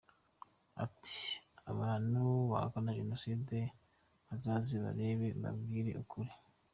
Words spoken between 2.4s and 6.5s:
bahakana Jenoside bazaze barebe mbabwirwe ukuri.